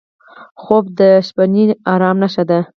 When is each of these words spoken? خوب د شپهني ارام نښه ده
خوب 0.61 0.85
د 0.99 1.01
شپهني 1.27 1.63
ارام 1.93 2.17
نښه 2.23 2.43
ده 2.49 2.59